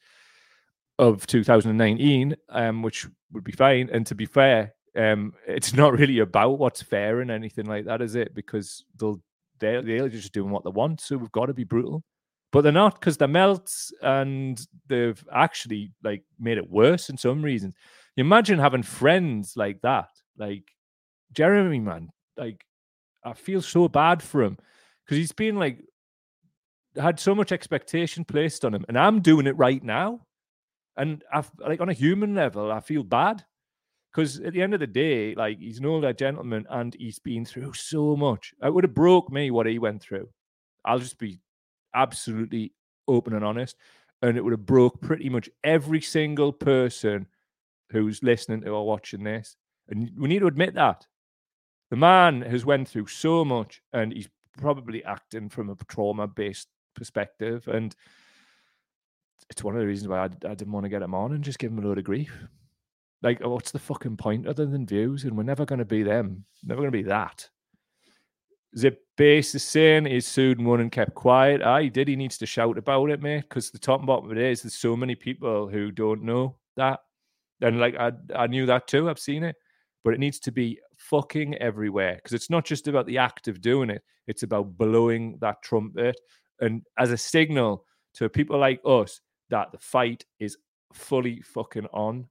[1.00, 3.90] of 2019, um, which would be fine.
[3.92, 8.02] And to be fair, um, it's not really about what's fair and anything like that,
[8.02, 8.34] is it?
[8.34, 9.22] Because they'll
[9.60, 12.04] they're, they're just doing what they want, so we've got to be brutal
[12.52, 17.42] but they're not because they're melts and they've actually like made it worse in some
[17.42, 17.74] reasons.
[18.16, 20.64] You imagine having friends like that, like
[21.34, 22.10] Jeremy, man.
[22.38, 22.66] Like
[23.24, 24.58] I feel so bad for him
[25.06, 25.84] because he's been like
[26.96, 30.22] had so much expectation placed on him, and I'm doing it right now.
[30.96, 33.46] And I like on a human level, I feel bad
[34.12, 37.46] because at the end of the day, like he's an older gentleman and he's been
[37.46, 38.54] through so much.
[38.64, 40.28] It would have broke me what he went through.
[40.86, 41.40] I'll just be
[41.94, 42.74] absolutely
[43.08, 43.76] open and honest,
[44.24, 47.28] and it would have broke pretty much every single person
[47.92, 49.56] who's listening to or watching this.
[49.90, 51.06] And we need to admit that
[51.90, 57.68] the man has went through so much, and he's probably acting from a trauma-based perspective,
[57.68, 57.96] and
[59.50, 61.44] it's one of the reasons why I, I didn't want to get him on and
[61.44, 62.34] just give him a load of grief.
[63.22, 65.24] Like, what's the fucking point other than views?
[65.24, 66.46] And we're never going to be them.
[66.64, 67.50] Never going to be that.
[68.78, 71.62] Zip base is saying he's sued and won and kept quiet.
[71.64, 72.08] Ah, he did.
[72.08, 74.62] He needs to shout about it, mate, because the top and bottom of it is
[74.62, 77.00] there's so many people who don't know that.
[77.62, 79.10] And like I I knew that too.
[79.10, 79.56] I've seen it.
[80.04, 82.16] But it needs to be fucking everywhere.
[82.16, 86.20] Because it's not just about the act of doing it, it's about blowing that trumpet.
[86.60, 87.86] And as a signal
[88.16, 90.58] to people like us that the fight is
[90.94, 92.28] fully fucking on.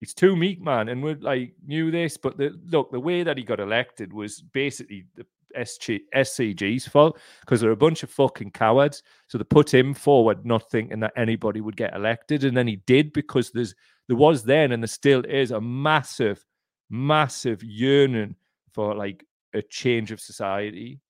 [0.00, 3.38] It's too meek, man, and we like knew this, but the look, the way that
[3.38, 5.24] he got elected was basically the
[5.56, 9.02] SG, SCG's fault because they're a bunch of fucking cowards.
[9.28, 12.76] So they put him forward, not thinking that anybody would get elected, and then he
[12.86, 13.74] did because there's
[14.08, 16.44] there was then and there still is a massive,
[16.92, 18.36] massive yearning
[18.70, 19.24] for like
[19.54, 21.00] a change of society.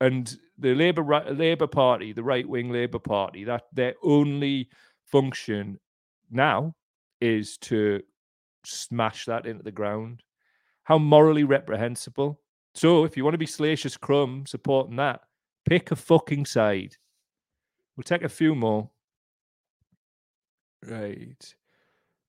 [0.00, 4.68] And the Labour Labour Party, the right wing Labour Party, that their only
[5.04, 5.78] function
[6.30, 6.74] now
[7.20, 8.00] is to
[8.64, 10.22] smash that into the ground.
[10.84, 12.40] How morally reprehensible.
[12.74, 15.20] So if you want to be Salacious Crumb supporting that,
[15.68, 16.96] pick a fucking side.
[17.96, 18.88] We'll take a few more.
[20.86, 21.54] Right.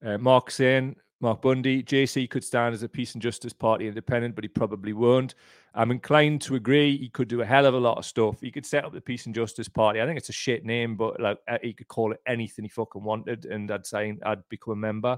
[0.04, 4.36] Uh, Mark saying, Mark Bundy, JC could stand as a peace and justice party independent,
[4.36, 5.36] but he probably won't.
[5.74, 6.98] I'm inclined to agree.
[6.98, 8.40] He could do a hell of a lot of stuff.
[8.40, 10.02] He could set up the peace and justice party.
[10.02, 12.70] I think it's a shit name, but like uh, he could call it anything he
[12.70, 15.18] fucking wanted, and I'd say I'd become a member.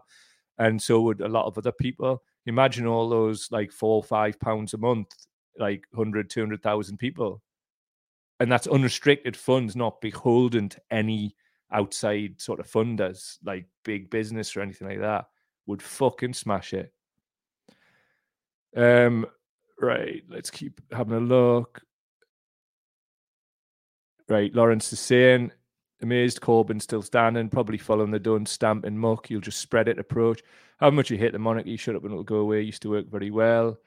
[0.57, 2.23] And so would a lot of other people.
[2.47, 5.13] Imagine all those like four or five pounds a month,
[5.59, 7.43] like 100, 200,000 people.
[8.39, 11.35] And that's unrestricted funds, not beholden to any
[11.71, 15.25] outside sort of funders like big business or anything like that
[15.65, 16.93] would fucking smash it.
[18.75, 19.25] Um,
[19.79, 21.81] right, let's keep having a look.
[24.29, 25.51] Right, Lawrence is saying,
[26.01, 29.29] amazed Corbyn still standing, probably following the done stamp and muck.
[29.29, 30.41] You'll just spread it approach.
[30.79, 32.61] How much you hate the monarchy, shut up and it'll go away.
[32.61, 33.77] Used to work very well.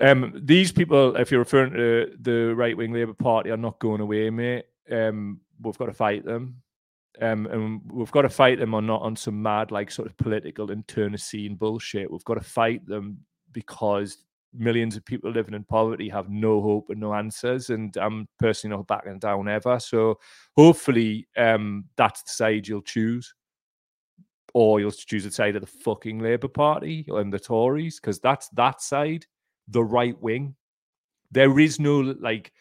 [0.00, 4.00] Um, these people, if you're referring to the right wing Labour Party, are not going
[4.00, 4.66] away, mate.
[4.90, 6.62] Um, we've got to fight them.
[7.20, 10.16] Um, and we've got to fight them on not on some mad like sort of
[10.16, 12.10] political internecine bullshit.
[12.10, 13.18] We've got to fight them
[13.52, 17.70] because millions of people living in poverty have no hope and no answers.
[17.70, 19.78] And I'm personally not backing down ever.
[19.78, 20.18] So
[20.56, 23.34] hopefully um, that's the side you'll choose.
[24.54, 28.50] Or you'll choose the side of the fucking Labour Party and the Tories, because that's
[28.50, 29.24] that side,
[29.68, 30.54] the right wing.
[31.30, 32.52] There is no like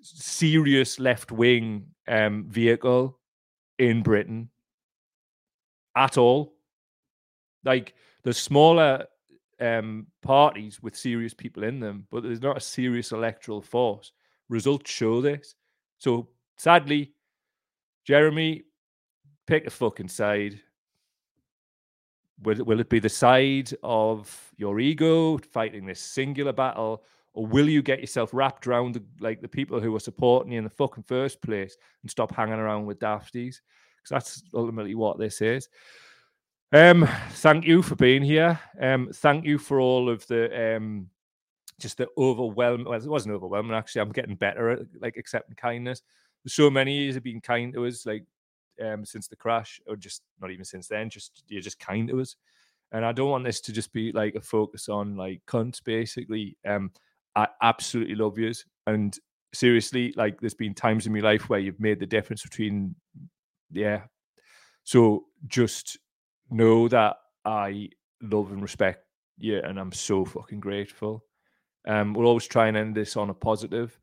[0.00, 3.18] serious left wing um, vehicle
[3.78, 4.50] in Britain
[5.96, 6.54] at all.
[7.64, 9.06] Like the smaller
[9.60, 14.12] um, parties with serious people in them, but there's not a serious electoral force.
[14.48, 15.54] Results show this.
[15.98, 17.12] So sadly,
[18.04, 18.64] Jeremy,
[19.46, 20.60] pick a fucking side.
[22.42, 27.02] Will, will it be the side of your ego fighting this singular battle,
[27.38, 30.58] or will you get yourself wrapped around the, like the people who are supporting you
[30.58, 33.60] in the fucking first place and stop hanging around with dafties?
[33.96, 35.68] Because that's ultimately what this is.
[36.72, 38.58] Um, thank you for being here.
[38.80, 41.10] Um, thank you for all of the um,
[41.78, 42.88] just the overwhelming.
[42.88, 44.00] Well, it wasn't overwhelming actually.
[44.00, 46.02] I'm getting better at like accepting kindness.
[46.48, 48.24] So many years have been kind to us, like
[48.84, 51.08] um, since the crash, or just not even since then.
[51.08, 52.34] Just you're just kind to us,
[52.90, 55.80] and I don't want this to just be like a focus on like cunts.
[55.84, 56.90] Basically, um,
[57.36, 58.64] I absolutely love yous.
[58.86, 59.16] And
[59.54, 62.94] seriously, like there's been times in my life where you've made the difference between,
[63.70, 64.02] yeah.
[64.84, 65.98] So just
[66.50, 67.90] know that I
[68.22, 69.04] love and respect
[69.36, 71.24] you, and I'm so fucking grateful.
[71.86, 73.98] Um, we'll always try and end this on a positive,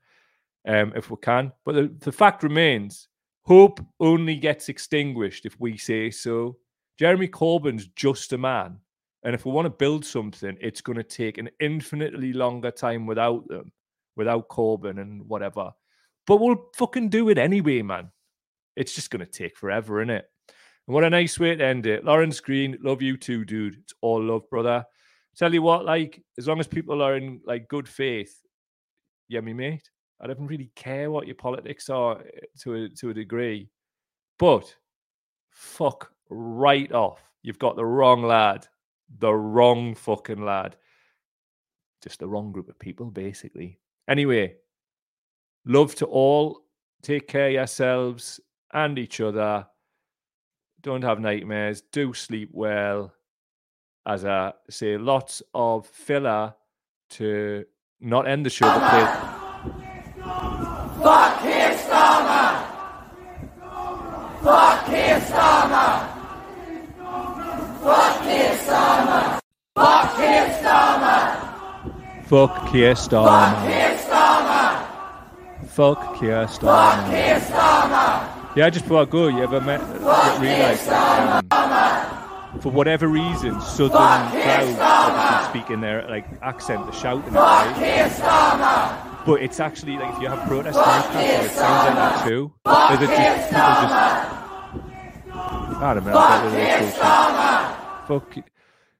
[0.68, 1.52] um, if we can.
[1.66, 3.10] But the, the fact remains,
[3.44, 6.58] hope only gets extinguished if we say so.
[6.98, 8.78] Jeremy Corbyn's just a man
[9.26, 13.08] and if we want to build something, it's going to take an infinitely longer time
[13.08, 13.72] without them,
[14.16, 15.72] without Corbyn and whatever.
[16.28, 18.12] But we'll fucking do it anyway, man.
[18.76, 20.26] It's just going to take forever, isn't it?
[20.88, 22.06] And what a nice way to end it.
[22.06, 23.78] Lawrence Green, love you too, dude.
[23.82, 24.86] It's all love, brother.
[25.36, 28.40] Tell you what, like, as long as people are in like good faith,
[29.28, 29.90] yeah, me mate.
[30.22, 33.70] I don't really care what your politics are eh, to a, to a degree,
[34.38, 34.74] but
[35.50, 37.20] fuck right off.
[37.42, 38.68] You've got the wrong lad
[39.20, 40.76] the wrong fucking lad.
[42.01, 43.80] Just the wrong group of people, basically.
[44.07, 44.55] Anyway,
[45.66, 46.61] love to all.
[47.01, 48.39] Take care yourselves
[48.74, 49.68] and each other.
[50.82, 51.82] Don't have nightmares.
[51.82, 53.13] Do sleep well.
[54.05, 56.53] As I say, lots of filler
[57.11, 57.66] to
[57.99, 59.05] not end the show, but play.
[61.01, 62.66] Fuck his Starmer!
[64.43, 66.07] Fuck his Starmer!
[67.82, 69.05] Fuck his Starmer!
[70.26, 72.26] Fuck Keir Starmer!
[72.26, 73.28] Fuck Keir Starmer!
[73.28, 75.68] Fuck Keir Starmer!
[75.68, 77.10] Fuck Keir Fuck Starmer.
[77.10, 78.56] Keir Starmer!
[78.56, 79.82] Yeah, just before I go, you ever met,
[80.40, 86.94] realised that um, for whatever reason, Southern crowds obviously speak in their like accent, the
[86.94, 89.24] shouting, Fuck right?
[89.26, 92.54] But it's actually like if you have protest Newcastle, it sounds like that too.
[92.66, 93.94] Is it just people just?
[95.82, 96.14] I don't know.
[96.14, 97.00] Don't really Keir feel shit.
[97.02, 98.08] Starmer!
[98.08, 98.55] Fuck.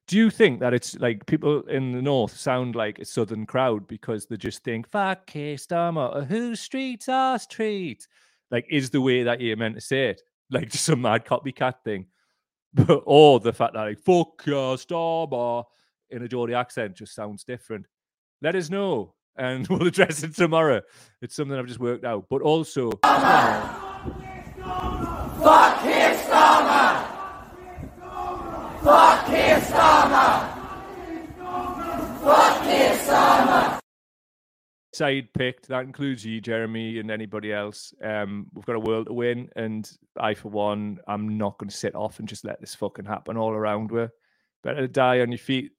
[0.08, 3.88] Do you think that it's like people in the north sound like a southern crowd
[3.88, 8.08] because they just think "fuck Starmer" or "whose streets are streets"?
[8.52, 11.82] Like, is the way that you're meant to say it like just some mad copycat
[11.84, 12.06] thing,
[12.74, 15.64] but or the fact that like "fuck Keir Starmer"
[16.12, 17.88] in a Geordie accent just sounds different?
[18.44, 20.82] Let us know, and we'll address it tomorrow.
[21.24, 22.92] It's something I've just worked out, but also.
[22.92, 23.82] Fuck Starmer!
[25.42, 27.15] Fuck Starmer!
[28.86, 30.56] Fuck Keir Starmer!
[34.94, 35.68] Side picked.
[35.70, 37.96] That includes you, Jeremy, and anybody else.
[38.02, 41.76] Um, we've got a world to win, and I, for one, I'm not going to
[41.76, 43.92] sit off and just let this fucking happen all around.
[43.92, 44.12] Where
[44.64, 45.72] better to die on your feet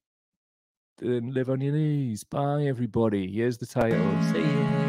[0.99, 2.25] than live on your knees.
[2.25, 3.31] Bye, everybody.
[3.31, 4.23] Here's the title.
[4.33, 4.86] See ya.